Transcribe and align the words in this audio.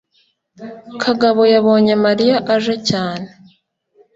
kagabo 1.03 1.41
yabonye 1.53 1.93
mariya 2.05 2.37
aje 2.53 2.75
cyane 2.89 3.27